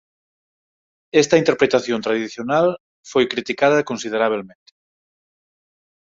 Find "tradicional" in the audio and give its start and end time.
2.05-2.67